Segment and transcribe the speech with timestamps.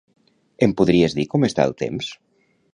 [0.67, 2.13] Em podries dir com està el temps?